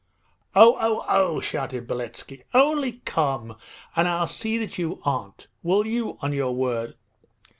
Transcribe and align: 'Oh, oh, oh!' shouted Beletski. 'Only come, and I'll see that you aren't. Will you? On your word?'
'Oh, 0.55 0.77
oh, 0.79 1.05
oh!' 1.07 1.39
shouted 1.41 1.85
Beletski. 1.85 2.41
'Only 2.55 3.01
come, 3.05 3.55
and 3.95 4.07
I'll 4.07 4.25
see 4.25 4.57
that 4.57 4.79
you 4.79 4.99
aren't. 5.05 5.45
Will 5.61 5.85
you? 5.85 6.17
On 6.23 6.33
your 6.33 6.55
word?' 6.55 6.95